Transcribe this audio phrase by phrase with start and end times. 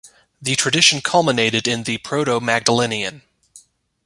[0.41, 3.21] The tradition culminated in the proto-Magdalenian.